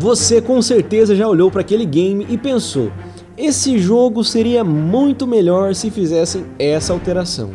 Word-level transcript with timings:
Você 0.00 0.40
com 0.40 0.62
certeza 0.62 1.16
já 1.16 1.26
olhou 1.26 1.50
para 1.50 1.60
aquele 1.60 1.84
game 1.84 2.24
e 2.30 2.38
pensou: 2.38 2.92
esse 3.36 3.78
jogo 3.78 4.22
seria 4.22 4.62
muito 4.62 5.26
melhor 5.26 5.74
se 5.74 5.90
fizessem 5.90 6.44
essa 6.58 6.92
alteração. 6.92 7.50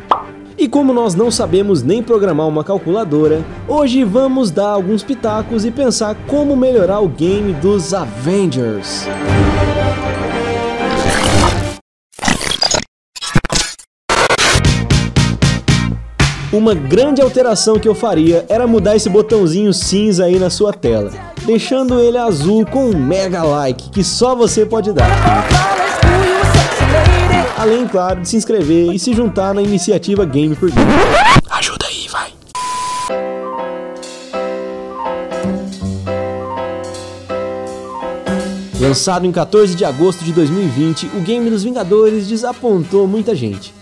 E 0.56 0.68
como 0.68 0.92
nós 0.92 1.14
não 1.14 1.30
sabemos 1.30 1.82
nem 1.82 2.02
programar 2.02 2.46
uma 2.46 2.62
calculadora, 2.62 3.42
hoje 3.66 4.04
vamos 4.04 4.50
dar 4.50 4.68
alguns 4.68 5.02
pitacos 5.02 5.64
e 5.64 5.70
pensar 5.70 6.14
como 6.26 6.54
melhorar 6.54 7.00
o 7.00 7.08
game 7.08 7.52
dos 7.54 7.92
Avengers. 7.94 9.06
Uma 16.52 16.72
grande 16.72 17.20
alteração 17.20 17.80
que 17.80 17.88
eu 17.88 17.96
faria 17.96 18.46
era 18.48 18.64
mudar 18.64 18.94
esse 18.94 19.10
botãozinho 19.10 19.74
cinza 19.74 20.26
aí 20.26 20.38
na 20.38 20.48
sua 20.50 20.72
tela, 20.72 21.10
deixando 21.44 22.00
ele 22.00 22.16
azul 22.16 22.64
com 22.64 22.86
um 22.86 22.96
mega 22.96 23.42
like 23.42 23.90
que 23.90 24.02
só 24.02 24.34
você 24.34 24.64
pode 24.64 24.92
dar. 24.92 25.08
Além, 27.56 27.86
claro, 27.86 28.20
de 28.20 28.28
se 28.28 28.36
inscrever 28.36 28.92
e 28.92 28.98
se 28.98 29.12
juntar 29.12 29.54
na 29.54 29.62
iniciativa 29.62 30.24
Game 30.24 30.54
por 30.56 30.70
Game. 30.70 30.90
Ajuda 31.50 31.86
aí, 31.86 32.08
vai! 32.10 32.32
Lançado 38.80 39.26
em 39.26 39.32
14 39.32 39.74
de 39.74 39.84
agosto 39.84 40.24
de 40.24 40.32
2020, 40.32 41.06
o 41.14 41.20
game 41.20 41.48
dos 41.48 41.62
Vingadores 41.62 42.26
desapontou 42.26 43.06
muita 43.06 43.34
gente. 43.34 43.72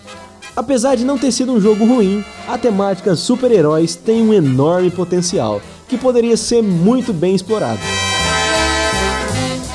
Apesar 0.55 0.95
de 0.95 1.03
não 1.03 1.17
ter 1.17 1.31
sido 1.31 1.51
um 1.51 1.59
jogo 1.59 1.83
ruim, 1.83 2.23
a 2.47 2.57
temática 2.57 3.15
super-heróis 3.15 3.95
tem 3.95 4.21
um 4.21 4.33
enorme 4.33 4.91
potencial, 4.91 5.59
que 5.93 5.97
poderia 5.99 6.35
ser 6.35 6.63
muito 6.63 7.13
bem 7.13 7.35
explorado. 7.35 7.79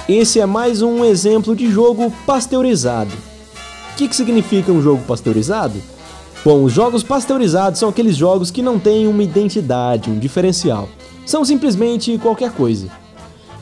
Esse 0.08 0.40
é 0.40 0.46
mais 0.46 0.82
um 0.82 1.04
exemplo 1.04 1.54
de 1.54 1.70
jogo 1.70 2.12
pasteurizado. 2.26 3.12
O 3.92 3.96
que, 3.96 4.08
que 4.08 4.16
significa 4.16 4.72
um 4.72 4.82
jogo 4.82 5.02
pasteurizado? 5.04 5.80
Bom, 6.44 6.64
os 6.64 6.72
jogos 6.72 7.04
pasteurizados 7.04 7.78
são 7.78 7.88
aqueles 7.88 8.16
jogos 8.16 8.50
que 8.50 8.62
não 8.62 8.80
têm 8.80 9.06
uma 9.06 9.22
identidade, 9.22 10.10
um 10.10 10.18
diferencial. 10.18 10.88
São 11.24 11.44
simplesmente 11.44 12.18
qualquer 12.18 12.50
coisa. 12.50 12.88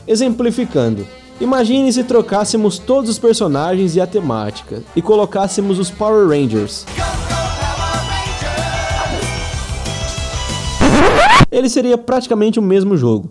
Exemplificando, 0.07 1.05
Imagine 1.39 1.93
se 1.93 2.03
trocássemos 2.03 2.79
todos 2.79 3.11
os 3.11 3.19
personagens 3.19 3.95
e 3.95 4.01
a 4.01 4.07
temática 4.07 4.81
e 4.95 5.03
colocássemos 5.03 5.77
os 5.77 5.91
Power 5.91 6.27
Rangers. 6.27 6.83
Ele 11.51 11.69
seria 11.69 11.97
praticamente 11.97 12.59
o 12.59 12.61
mesmo 12.61 12.97
jogo. 12.97 13.29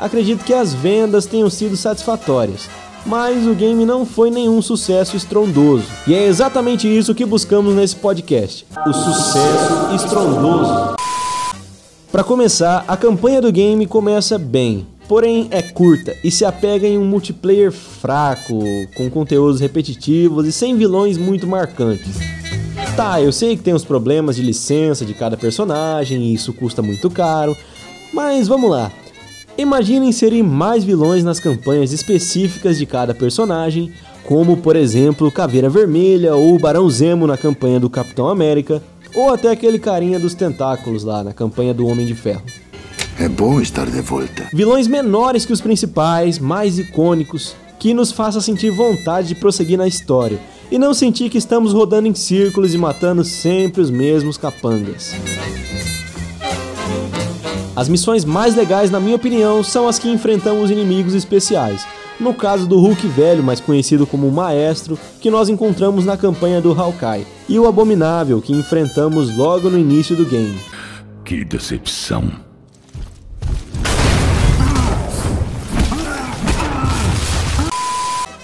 Acredito 0.00 0.44
que 0.44 0.54
as 0.54 0.72
vendas 0.72 1.26
tenham 1.26 1.50
sido 1.50 1.76
satisfatórias, 1.76 2.68
mas 3.04 3.46
o 3.46 3.54
game 3.54 3.84
não 3.84 4.06
foi 4.06 4.30
nenhum 4.30 4.62
sucesso 4.62 5.16
estrondoso. 5.16 5.86
E 6.06 6.14
é 6.14 6.26
exatamente 6.26 6.86
isso 6.86 7.14
que 7.14 7.24
buscamos 7.24 7.74
nesse 7.74 7.96
podcast: 7.96 8.66
o 8.86 8.92
sucesso 8.92 9.94
estrondoso. 9.94 10.96
Para 12.12 12.24
começar, 12.24 12.84
a 12.88 12.96
campanha 12.96 13.40
do 13.40 13.52
game 13.52 13.86
começa 13.86 14.38
bem 14.38 14.86
porém 15.08 15.48
é 15.50 15.62
curta 15.62 16.14
e 16.22 16.30
se 16.30 16.44
apega 16.44 16.86
em 16.86 16.98
um 16.98 17.04
multiplayer 17.04 17.72
fraco, 17.72 18.60
com 18.94 19.08
conteúdos 19.10 19.58
repetitivos 19.58 20.46
e 20.46 20.52
sem 20.52 20.76
vilões 20.76 21.16
muito 21.16 21.46
marcantes. 21.46 22.18
Tá, 22.98 23.22
eu 23.22 23.30
sei 23.30 23.56
que 23.56 23.62
tem 23.62 23.72
os 23.72 23.84
problemas 23.84 24.34
de 24.34 24.42
licença 24.42 25.06
de 25.06 25.14
cada 25.14 25.36
personagem 25.36 26.20
e 26.20 26.34
isso 26.34 26.52
custa 26.52 26.82
muito 26.82 27.08
caro, 27.08 27.56
mas 28.12 28.48
vamos 28.48 28.68
lá. 28.68 28.90
Imagine 29.56 30.08
inserir 30.08 30.42
mais 30.42 30.82
vilões 30.82 31.22
nas 31.22 31.38
campanhas 31.38 31.92
específicas 31.92 32.76
de 32.76 32.84
cada 32.86 33.14
personagem, 33.14 33.92
como 34.24 34.56
por 34.56 34.74
exemplo 34.74 35.30
Caveira 35.30 35.70
Vermelha 35.70 36.34
ou 36.34 36.58
Barão 36.58 36.90
Zemo 36.90 37.24
na 37.24 37.36
campanha 37.36 37.78
do 37.78 37.88
Capitão 37.88 38.28
América, 38.28 38.82
ou 39.14 39.32
até 39.32 39.48
aquele 39.48 39.78
carinha 39.78 40.18
dos 40.18 40.34
tentáculos 40.34 41.04
lá 41.04 41.22
na 41.22 41.32
campanha 41.32 41.72
do 41.72 41.86
Homem 41.86 42.04
de 42.04 42.16
Ferro. 42.16 42.42
É 43.16 43.28
bom 43.28 43.60
estar 43.60 43.88
de 43.88 44.00
volta. 44.00 44.48
Vilões 44.52 44.88
menores 44.88 45.46
que 45.46 45.52
os 45.52 45.60
principais, 45.60 46.40
mais 46.40 46.80
icônicos, 46.80 47.54
que 47.78 47.94
nos 47.94 48.10
faça 48.10 48.40
sentir 48.40 48.70
vontade 48.72 49.28
de 49.28 49.36
prosseguir 49.36 49.78
na 49.78 49.86
história 49.86 50.40
e 50.70 50.78
não 50.78 50.92
sentir 50.92 51.30
que 51.30 51.38
estamos 51.38 51.72
rodando 51.72 52.08
em 52.08 52.14
círculos 52.14 52.74
e 52.74 52.78
matando 52.78 53.24
sempre 53.24 53.80
os 53.80 53.90
mesmos 53.90 54.36
capangas. 54.36 55.14
As 57.74 57.88
missões 57.88 58.24
mais 58.24 58.56
legais, 58.56 58.90
na 58.90 58.98
minha 58.98 59.14
opinião, 59.14 59.62
são 59.62 59.86
as 59.86 59.98
que 59.98 60.10
enfrentamos 60.10 60.70
inimigos 60.70 61.14
especiais. 61.14 61.86
No 62.18 62.34
caso 62.34 62.66
do 62.66 62.80
Hulk 62.80 63.06
velho, 63.06 63.44
mais 63.44 63.60
conhecido 63.60 64.04
como 64.04 64.30
Maestro, 64.32 64.98
que 65.20 65.30
nós 65.30 65.48
encontramos 65.48 66.04
na 66.04 66.16
campanha 66.16 66.60
do 66.60 66.72
Hawkeye, 66.72 67.24
e 67.48 67.56
o 67.56 67.68
Abominável, 67.68 68.42
que 68.42 68.52
enfrentamos 68.52 69.36
logo 69.36 69.70
no 69.70 69.78
início 69.78 70.16
do 70.16 70.26
game. 70.26 70.58
Que 71.24 71.44
decepção. 71.44 72.47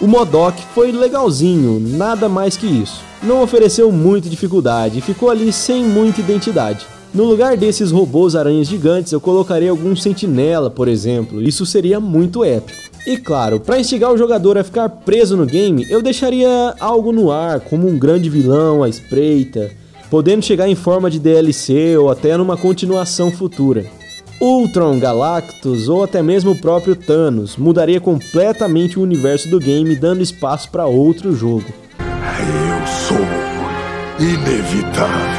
O 0.01 0.07
Modok 0.07 0.61
foi 0.75 0.91
legalzinho, 0.91 1.79
nada 1.81 2.29
mais 2.29 2.57
que 2.57 2.67
isso. 2.67 3.01
Não 3.23 3.43
ofereceu 3.43 3.93
muita 3.93 4.29
dificuldade 4.29 4.99
e 4.99 5.03
ficou 5.03 5.31
ali 5.31 5.53
sem 5.53 5.85
muita 5.85 6.21
identidade. 6.21 6.85
No 7.15 7.23
lugar 7.23 7.57
desses 7.57 7.93
robôs 7.93 8.35
aranhas 8.35 8.67
gigantes, 8.67 9.13
eu 9.13 9.21
colocaria 9.21 9.71
algum 9.71 9.95
sentinela, 9.95 10.69
por 10.69 10.89
exemplo. 10.89 11.41
Isso 11.41 11.65
seria 11.65 12.01
muito 12.01 12.43
épico. 12.43 12.77
E 13.07 13.17
claro, 13.17 13.61
para 13.61 13.79
instigar 13.79 14.13
o 14.13 14.19
jogador 14.19 14.59
a 14.59 14.65
ficar 14.65 14.89
preso 14.89 15.37
no 15.37 15.47
game, 15.47 15.87
eu 15.89 16.03
deixaria 16.03 16.75
algo 16.81 17.13
no 17.13 17.31
ar, 17.31 17.61
como 17.61 17.87
um 17.87 17.99
grande 17.99 18.29
vilão 18.29 18.83
à 18.83 18.89
espreita, 18.89 19.71
podendo 20.11 20.43
chegar 20.43 20.69
em 20.69 20.75
forma 20.75 21.09
de 21.09 21.21
DLC 21.21 21.97
ou 21.97 22.11
até 22.11 22.37
numa 22.37 22.57
continuação 22.57 23.31
futura. 23.31 23.87
Ultron, 24.41 24.99
Galactus 24.99 25.89
ou 25.89 26.03
até 26.03 26.23
mesmo 26.23 26.53
o 26.53 26.59
próprio 26.59 26.97
Thanos 26.97 27.57
mudaria 27.57 28.01
completamente 28.01 28.99
o 28.99 29.03
universo 29.03 29.49
do 29.49 29.59
game, 29.59 29.97
dando 29.97 30.23
espaço 30.23 30.69
para 30.71 30.87
outro 30.87 31.35
jogo. 31.35 31.65
Eu 31.99 32.87
sou 32.87 33.45
inevitável. 34.19 35.35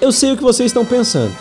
Eu 0.00 0.12
sei 0.12 0.32
o 0.32 0.36
que 0.36 0.42
vocês 0.42 0.70
estão 0.70 0.84
pensando. 0.84 1.32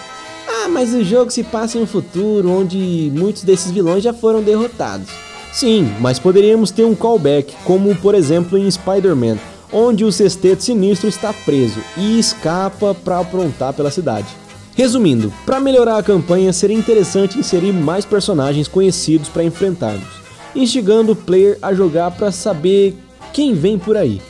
Ah, 0.48 0.68
mas 0.70 0.94
o 0.94 1.04
jogo 1.04 1.30
se 1.30 1.44
passa 1.44 1.78
em 1.78 1.84
um 1.84 1.88
futuro 1.88 2.50
onde 2.50 3.12
muitos 3.14 3.44
desses 3.44 3.72
vilões 3.72 4.04
já 4.04 4.14
foram 4.14 4.42
derrotados. 4.42 5.08
Sim, 5.54 5.94
mas 6.00 6.20
poderíamos 6.20 6.72
ter 6.72 6.86
um 6.86 6.96
callback, 6.96 7.54
como 7.64 7.96
por 7.96 8.16
exemplo 8.16 8.58
em 8.58 8.70
Spider-Man, 8.70 9.38
onde 9.72 10.04
o 10.04 10.12
Sexteto 10.12 10.64
Sinistro 10.64 11.08
está 11.08 11.32
preso 11.34 11.80
e 11.98 12.18
escapa 12.18 12.96
para 12.96 13.20
aprontar 13.20 13.74
pela 13.74 13.92
cidade. 13.92 14.28
Resumindo, 14.76 15.34
para 15.46 15.60
melhorar 15.60 15.98
a 15.98 16.04
campanha 16.04 16.52
seria 16.52 16.78
interessante 16.78 17.40
inserir 17.40 17.72
mais 17.72 18.04
personagens 18.04 18.68
conhecidos 18.68 19.30
para 19.30 19.44
enfrentarmos, 19.44 20.06
instigando 20.54 21.14
o 21.14 21.16
player 21.16 21.58
a 21.62 21.74
jogar 21.74 22.12
para 22.12 22.30
saber 22.30 22.94
quem 23.32 23.54
vem 23.54 23.80
por 23.80 23.96
aí. 23.96 24.22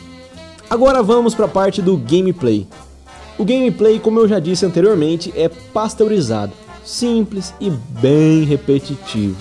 Agora 0.69 1.01
vamos 1.01 1.33
para 1.33 1.45
a 1.45 1.49
parte 1.49 1.81
do 1.81 1.97
gameplay. 1.97 2.67
O 3.39 3.43
gameplay, 3.43 3.99
como 3.99 4.19
eu 4.19 4.27
já 4.27 4.39
disse 4.39 4.65
anteriormente, 4.65 5.33
é 5.35 5.49
pasteurizado, 5.49 6.53
simples 6.85 7.51
e 7.59 7.71
bem 7.71 8.43
repetitivo. 8.43 9.37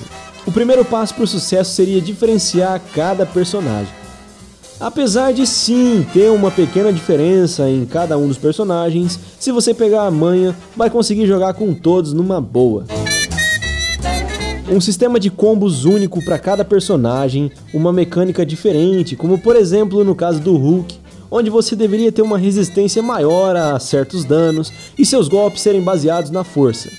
O 0.46 0.52
primeiro 0.52 0.86
passo 0.86 1.14
para 1.14 1.24
o 1.24 1.26
sucesso 1.26 1.74
seria 1.74 2.00
diferenciar 2.00 2.80
cada 2.94 3.26
personagem. 3.26 4.03
Apesar 4.80 5.32
de 5.32 5.46
sim 5.46 6.04
ter 6.12 6.30
uma 6.30 6.50
pequena 6.50 6.92
diferença 6.92 7.68
em 7.70 7.86
cada 7.86 8.18
um 8.18 8.26
dos 8.26 8.36
personagens, 8.36 9.18
se 9.38 9.52
você 9.52 9.72
pegar 9.72 10.02
a 10.02 10.10
manha, 10.10 10.54
vai 10.76 10.90
conseguir 10.90 11.26
jogar 11.26 11.54
com 11.54 11.72
todos 11.72 12.12
numa 12.12 12.40
boa. 12.40 12.84
Um 14.68 14.80
sistema 14.80 15.20
de 15.20 15.30
combos 15.30 15.84
único 15.84 16.24
para 16.24 16.38
cada 16.38 16.64
personagem, 16.64 17.52
uma 17.72 17.92
mecânica 17.92 18.44
diferente, 18.44 19.14
como 19.14 19.38
por 19.38 19.54
exemplo 19.54 20.02
no 20.02 20.14
caso 20.14 20.40
do 20.40 20.56
Hulk, 20.56 20.98
onde 21.30 21.50
você 21.50 21.76
deveria 21.76 22.10
ter 22.10 22.22
uma 22.22 22.38
resistência 22.38 23.02
maior 23.02 23.54
a 23.54 23.78
certos 23.78 24.24
danos 24.24 24.72
e 24.98 25.06
seus 25.06 25.28
golpes 25.28 25.62
serem 25.62 25.82
baseados 25.82 26.30
na 26.30 26.42
força 26.42 26.90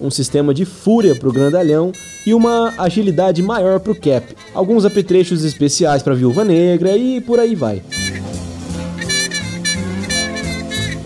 um 0.00 0.10
sistema 0.10 0.52
de 0.52 0.64
fúria 0.64 1.14
para 1.14 1.28
o 1.28 1.32
grandalhão 1.32 1.92
e 2.26 2.34
uma 2.34 2.74
agilidade 2.78 3.42
maior 3.42 3.80
para 3.80 3.92
o 3.92 3.94
Cap, 3.94 4.34
alguns 4.54 4.84
apetrechos 4.84 5.44
especiais 5.44 6.02
para 6.02 6.12
a 6.12 6.16
Viúva 6.16 6.44
Negra 6.44 6.96
e 6.96 7.20
por 7.20 7.38
aí 7.38 7.54
vai. 7.54 7.82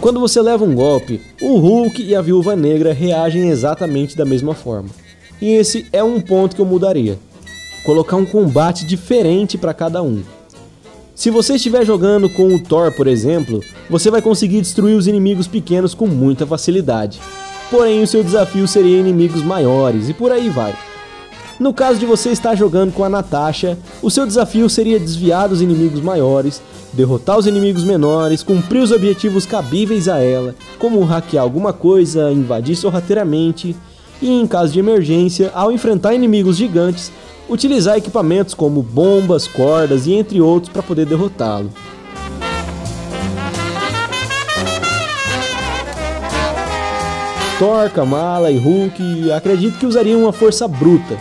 Quando 0.01 0.19
você 0.19 0.41
leva 0.41 0.65
um 0.65 0.75
golpe, 0.75 1.21
o 1.43 1.59
Hulk 1.59 2.03
e 2.03 2.15
a 2.15 2.23
Viúva 2.23 2.57
Negra 2.57 2.93
reagem 2.93 3.51
exatamente 3.51 4.17
da 4.17 4.25
mesma 4.25 4.55
forma. 4.55 4.89
E 5.41 5.51
esse 5.51 5.87
é 5.93 6.03
um 6.03 6.21
ponto 6.21 6.57
que 6.57 6.63
eu 6.63 6.67
mudaria. 6.67 7.19
Colocar 7.85 8.17
um 8.17 8.25
combate 8.25 8.87
diferente 8.87 9.59
para 9.59 9.75
cada 9.75 10.03
um. 10.03 10.23
Se 11.15 11.29
você 11.29 11.57
estiver 11.57 11.85
jogando 11.85 12.31
com 12.31 12.55
o 12.55 12.59
Thor, 12.59 12.93
por 12.93 13.07
exemplo, 13.07 13.63
você 13.91 14.11
vai 14.11 14.23
conseguir 14.23 14.63
destruir 14.63 14.97
os 14.97 15.07
inimigos 15.07 15.47
pequenos 15.47 15.93
com 15.93 16.07
muita 16.07 16.47
facilidade 16.47 17.21
porém 17.71 18.03
o 18.03 18.07
seu 18.07 18.23
desafio 18.23 18.67
seria 18.67 18.99
inimigos 18.99 19.43
maiores 19.43 20.09
e 20.09 20.15
por 20.15 20.33
aí 20.33 20.49
vai. 20.49 20.75
No 21.59 21.75
caso 21.75 21.99
de 21.99 22.07
você 22.07 22.31
estar 22.31 22.55
jogando 22.55 22.93
com 22.93 23.05
a 23.05 23.09
Natasha, 23.09 23.79
o 24.03 24.11
seu 24.11 24.27
desafio 24.27 24.69
seria 24.71 24.99
desviar 24.99 25.49
dos 25.49 25.61
inimigos 25.61 26.01
maiores, 26.01 26.63
derrotar 26.93 27.39
os 27.39 27.47
inimigos 27.47 27.85
menores, 27.85 28.43
cumprir 28.43 28.83
os 28.83 28.91
objetivos 28.91 29.45
cabíveis 29.45 30.09
a 30.09 30.19
ela, 30.19 30.55
como 30.79 31.05
hackear 31.05 31.45
alguma 31.45 31.73
coisa, 31.73 32.33
invadir 32.33 32.77
sorrateiramente 32.77 33.77
e, 34.23 34.31
em 34.31 34.47
caso 34.47 34.73
de 34.73 34.79
emergência, 34.79 35.51
ao 35.55 35.71
enfrentar 35.71 36.15
inimigos 36.15 36.57
gigantes, 36.57 37.13
utilizar 37.49 37.97
equipamentos 37.97 38.55
como 38.55 38.83
bombas, 38.83 39.47
cordas 39.47 40.07
e 40.07 40.15
entre 40.15 40.41
outros 40.41 40.73
para 40.73 40.83
poder 40.83 41.05
derrotá-lo. 41.05 41.71
Thor, 47.61 47.91
Kamala 47.91 48.51
e 48.51 48.57
Hulk 48.57 49.31
acredito 49.33 49.79
que 49.79 49.85
usariam 49.85 50.23
uma 50.23 50.33
força 50.33 50.67
bruta. 50.67 51.19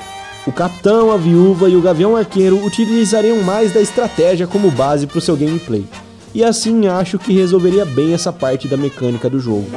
O 0.47 0.53
Capitão, 0.53 1.11
a 1.11 1.17
Viúva 1.17 1.67
e 1.67 1.75
o 1.75 1.81
Gavião 1.81 2.15
Arqueiro 2.15 2.65
utilizariam 2.65 3.43
mais 3.43 3.73
da 3.73 3.81
estratégia 3.81 4.47
como 4.47 4.71
base 4.71 5.05
para 5.05 5.17
o 5.17 5.21
seu 5.21 5.35
gameplay. 5.35 5.85
E 6.33 6.41
assim 6.41 6.87
acho 6.87 7.19
que 7.19 7.33
resolveria 7.33 7.83
bem 7.83 8.13
essa 8.13 8.31
parte 8.31 8.69
da 8.69 8.77
mecânica 8.77 9.29
do 9.29 9.37
jogo. 9.37 9.67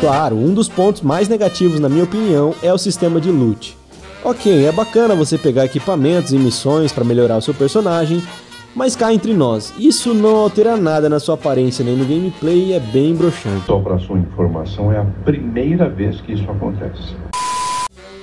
Claro, 0.00 0.36
um 0.36 0.54
dos 0.54 0.70
pontos 0.70 1.02
mais 1.02 1.28
negativos 1.28 1.78
na 1.78 1.90
minha 1.90 2.04
opinião 2.04 2.54
é 2.62 2.72
o 2.72 2.78
sistema 2.78 3.20
de 3.20 3.30
loot. 3.30 3.76
Ok, 4.24 4.64
é 4.64 4.72
bacana 4.72 5.14
você 5.14 5.36
pegar 5.36 5.66
equipamentos 5.66 6.32
e 6.32 6.38
missões 6.38 6.92
para 6.92 7.04
melhorar 7.04 7.36
o 7.36 7.42
seu 7.42 7.52
personagem, 7.52 8.22
mas 8.74 8.96
cá 8.96 9.12
entre 9.14 9.32
nós, 9.32 9.72
isso 9.78 10.12
não 10.12 10.36
altera 10.36 10.76
nada 10.76 11.08
na 11.08 11.20
sua 11.20 11.34
aparência 11.34 11.84
nem 11.84 11.96
no 11.96 12.04
gameplay 12.04 12.66
e 12.66 12.72
é 12.72 12.80
bem 12.80 13.14
broxante. 13.14 13.66
Só 13.66 13.78
para 13.78 13.98
sua 13.98 14.18
informação, 14.18 14.92
é 14.92 14.98
a 14.98 15.04
primeira 15.24 15.88
vez 15.88 16.20
que 16.20 16.32
isso 16.32 16.50
acontece. 16.50 17.14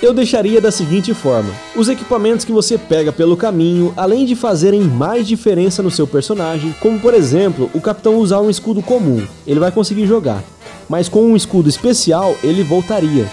Eu 0.02 0.14
deixaria 0.14 0.60
da 0.60 0.72
seguinte 0.72 1.14
forma: 1.14 1.52
os 1.76 1.88
equipamentos 1.88 2.44
que 2.44 2.52
você 2.52 2.78
pega 2.78 3.12
pelo 3.12 3.38
caminho, 3.38 3.94
além 3.96 4.26
de 4.26 4.36
fazerem 4.36 4.82
mais 4.82 5.28
diferença 5.28 5.82
no 5.82 5.92
seu 5.92 6.08
personagem, 6.08 6.76
como 6.82 7.00
por 7.00 7.14
exemplo, 7.14 7.70
o 7.74 7.80
capitão 7.80 8.18
usar 8.18 8.42
um 8.42 8.50
escudo 8.50 8.82
comum, 8.82 9.26
ele 9.46 9.60
vai 9.60 9.72
conseguir 9.72 10.08
jogar, 10.08 10.44
mas 10.90 11.08
com 11.08 11.22
um 11.22 11.36
escudo 11.36 11.70
especial, 11.70 12.36
ele 12.44 12.64
voltaria. 12.64 13.28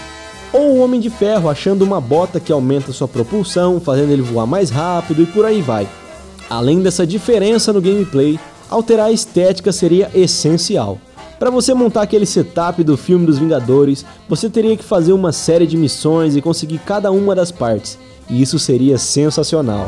Ou 0.53 0.71
o 0.71 0.79
Homem 0.79 0.99
de 0.99 1.09
Ferro 1.09 1.49
achando 1.49 1.83
uma 1.83 1.99
bota 1.99 2.39
que 2.39 2.51
aumenta 2.51 2.91
sua 2.91 3.07
propulsão, 3.07 3.79
fazendo 3.79 4.11
ele 4.11 4.21
voar 4.21 4.47
mais 4.47 4.69
rápido 4.69 5.21
e 5.21 5.25
por 5.25 5.45
aí 5.45 5.61
vai. 5.61 5.87
Além 6.49 6.81
dessa 6.81 7.05
diferença 7.05 7.71
no 7.71 7.79
gameplay, 7.79 8.39
alterar 8.69 9.07
a 9.07 9.11
estética 9.11 9.71
seria 9.71 10.09
essencial. 10.15 10.97
Para 11.37 11.51
você 11.51 11.73
montar 11.73 12.01
aquele 12.01 12.25
setup 12.25 12.83
do 12.83 12.97
filme 12.97 13.25
dos 13.25 13.37
Vingadores, 13.37 14.03
você 14.27 14.49
teria 14.49 14.75
que 14.75 14.83
fazer 14.83 15.13
uma 15.13 15.31
série 15.31 15.67
de 15.67 15.77
missões 15.77 16.35
e 16.35 16.41
conseguir 16.41 16.79
cada 16.79 17.11
uma 17.11 17.35
das 17.35 17.51
partes, 17.51 17.97
e 18.29 18.41
isso 18.41 18.57
seria 18.57 18.97
sensacional. 18.97 19.87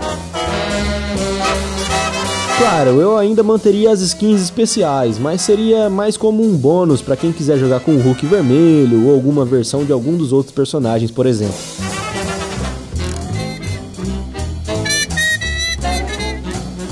Claro, 2.57 3.01
eu 3.01 3.17
ainda 3.17 3.41
manteria 3.41 3.91
as 3.91 4.01
skins 4.01 4.39
especiais, 4.39 5.17
mas 5.17 5.41
seria 5.41 5.89
mais 5.89 6.15
como 6.15 6.43
um 6.43 6.55
bônus 6.55 7.01
para 7.01 7.17
quem 7.17 7.31
quiser 7.31 7.57
jogar 7.57 7.79
com 7.79 7.95
o 7.95 7.99
Hulk 7.99 8.23
vermelho 8.27 9.07
ou 9.07 9.15
alguma 9.15 9.43
versão 9.43 9.83
de 9.83 9.91
algum 9.91 10.15
dos 10.15 10.31
outros 10.31 10.53
personagens, 10.53 11.09
por 11.09 11.25
exemplo. 11.25 11.55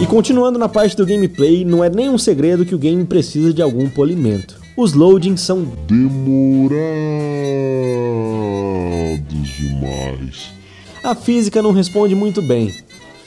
E 0.02 0.06
continuando 0.08 0.58
na 0.58 0.70
parte 0.70 0.96
do 0.96 1.06
gameplay, 1.06 1.66
não 1.66 1.84
é 1.84 1.90
nenhum 1.90 2.18
segredo 2.18 2.66
que 2.66 2.74
o 2.74 2.80
game 2.80 3.04
precisa 3.04 3.54
de 3.54 3.62
algum 3.62 3.90
polimento. 3.90 4.56
Os 4.78 4.94
loadings 4.94 5.42
são 5.42 5.68
demorados 5.88 6.80
demais. 9.58 10.54
A 11.04 11.14
física 11.14 11.62
não 11.62 11.74
responde 11.74 12.16
muito 12.16 12.42
bem. 12.42 12.74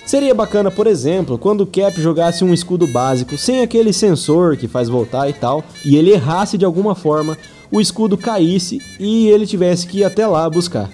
Seria 0.07 0.35
bacana, 0.35 0.71
por 0.71 0.87
exemplo, 0.87 1.37
quando 1.37 1.61
o 1.61 1.67
Cap 1.67 2.01
jogasse 2.01 2.43
um 2.43 2.55
escudo 2.55 2.87
básico 2.87 3.37
sem 3.37 3.61
aquele 3.61 3.93
sensor 3.93 4.57
que 4.57 4.67
faz 4.67 4.89
voltar 4.89 5.29
e 5.29 5.35
tal, 5.35 5.63
e 5.85 5.97
ele 5.97 6.11
errasse 6.11 6.57
de 6.57 6.65
alguma 6.65 6.95
forma, 6.95 7.37
o 7.71 7.83
escudo 7.83 8.17
caísse 8.17 8.79
e 8.99 9.29
ele 9.29 9.47
tivesse 9.47 9.87
que 9.87 9.99
ir 9.99 10.05
até 10.05 10.27
lá 10.27 10.49
buscar. 10.49 10.91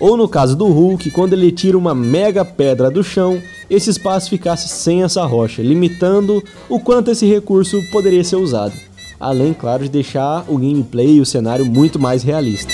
Ou 0.00 0.16
no 0.16 0.28
caso 0.28 0.56
do 0.56 0.66
Hulk, 0.66 1.10
quando 1.10 1.32
ele 1.32 1.50
tira 1.50 1.76
uma 1.76 1.94
mega 1.94 2.44
pedra 2.44 2.90
do 2.90 3.02
chão 3.02 3.40
esse 3.68 3.90
espaço 3.90 4.30
ficasse 4.30 4.68
sem 4.68 5.02
essa 5.02 5.24
rocha, 5.26 5.60
limitando 5.60 6.42
o 6.68 6.80
quanto 6.80 7.10
esse 7.10 7.26
recurso 7.26 7.82
poderia 7.90 8.24
ser 8.24 8.36
usado. 8.36 8.72
Além, 9.20 9.52
claro, 9.52 9.82
de 9.82 9.90
deixar 9.90 10.44
o 10.48 10.56
gameplay 10.56 11.16
e 11.16 11.20
o 11.20 11.26
cenário 11.26 11.66
muito 11.66 11.98
mais 11.98 12.22
realista. 12.22 12.72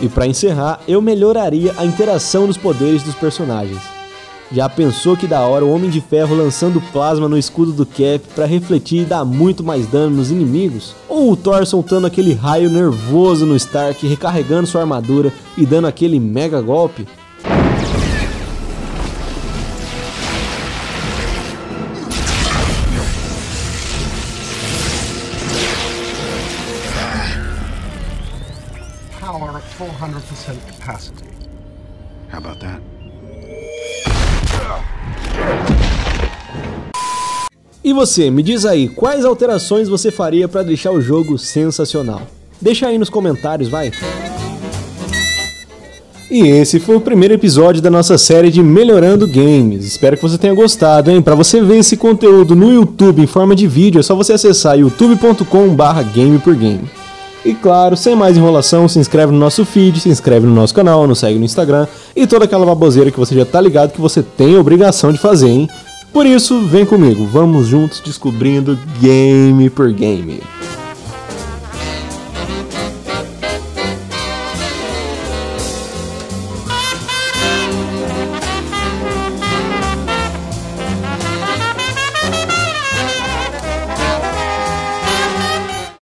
E 0.00 0.08
para 0.08 0.26
encerrar, 0.26 0.80
eu 0.88 1.02
melhoraria 1.02 1.74
a 1.76 1.84
interação 1.84 2.46
dos 2.46 2.56
poderes 2.56 3.02
dos 3.02 3.14
personagens. 3.14 3.91
Já 4.52 4.68
pensou 4.68 5.16
que 5.16 5.26
da 5.26 5.40
hora 5.40 5.64
o 5.64 5.72
Homem 5.72 5.88
de 5.88 6.02
Ferro 6.02 6.36
lançando 6.36 6.78
plasma 6.92 7.26
no 7.26 7.38
escudo 7.38 7.72
do 7.72 7.86
Cap 7.86 8.20
para 8.34 8.44
refletir 8.44 9.00
e 9.00 9.06
dar 9.06 9.24
muito 9.24 9.64
mais 9.64 9.86
dano 9.86 10.16
nos 10.16 10.30
inimigos? 10.30 10.94
Ou 11.08 11.32
o 11.32 11.36
Thor 11.36 11.66
soltando 11.66 12.06
aquele 12.06 12.34
raio 12.34 12.68
nervoso 12.68 13.46
no 13.46 13.56
Stark, 13.56 14.06
recarregando 14.06 14.66
sua 14.66 14.82
armadura 14.82 15.32
e 15.56 15.64
dando 15.64 15.86
aquele 15.86 16.20
mega 16.20 16.60
golpe? 16.60 17.06
power 29.18 29.56
at 29.56 29.62
400% 29.78 30.66
capacity. 30.66 31.24
How 32.28 32.38
about 32.38 32.58
that? 32.60 32.82
E 37.84 37.92
você, 37.92 38.30
me 38.30 38.44
diz 38.44 38.64
aí, 38.64 38.86
quais 38.86 39.24
alterações 39.24 39.88
você 39.88 40.12
faria 40.12 40.46
para 40.46 40.62
deixar 40.62 40.92
o 40.92 41.00
jogo 41.00 41.36
sensacional? 41.36 42.22
Deixa 42.60 42.86
aí 42.86 42.96
nos 42.96 43.10
comentários, 43.10 43.68
vai. 43.68 43.90
E 46.30 46.46
esse 46.46 46.78
foi 46.78 46.94
o 46.94 47.00
primeiro 47.00 47.34
episódio 47.34 47.82
da 47.82 47.90
nossa 47.90 48.16
série 48.16 48.52
de 48.52 48.62
Melhorando 48.62 49.26
Games. 49.26 49.84
Espero 49.84 50.16
que 50.16 50.22
você 50.22 50.38
tenha 50.38 50.54
gostado, 50.54 51.10
hein? 51.10 51.20
Para 51.20 51.34
você 51.34 51.60
ver 51.60 51.78
esse 51.78 51.96
conteúdo 51.96 52.54
no 52.54 52.72
YouTube 52.72 53.20
em 53.20 53.26
forma 53.26 53.54
de 53.56 53.66
vídeo, 53.66 53.98
é 53.98 54.02
só 54.02 54.14
você 54.14 54.34
acessar 54.34 54.78
youtube.com/game 54.78 56.38
por 56.38 56.54
game. 56.54 56.88
E 57.44 57.52
claro, 57.52 57.96
sem 57.96 58.14
mais 58.14 58.36
enrolação, 58.36 58.86
se 58.86 59.00
inscreve 59.00 59.32
no 59.32 59.38
nosso 59.38 59.64
feed, 59.64 59.98
se 59.98 60.08
inscreve 60.08 60.46
no 60.46 60.54
nosso 60.54 60.72
canal, 60.72 61.04
nos 61.08 61.18
segue 61.18 61.36
no 61.36 61.44
Instagram 61.44 61.88
e 62.14 62.28
toda 62.28 62.44
aquela 62.44 62.64
baboseira 62.64 63.10
que 63.10 63.18
você 63.18 63.34
já 63.34 63.44
tá 63.44 63.60
ligado 63.60 63.90
que 63.90 64.00
você 64.00 64.22
tem 64.22 64.54
a 64.54 64.60
obrigação 64.60 65.12
de 65.12 65.18
fazer, 65.18 65.48
hein? 65.48 65.68
Por 66.12 66.26
isso, 66.26 66.60
vem 66.66 66.84
comigo, 66.84 67.24
vamos 67.24 67.68
juntos 67.68 68.00
descobrindo 68.00 68.78
game 69.00 69.70
por 69.70 69.90
game. 69.92 70.42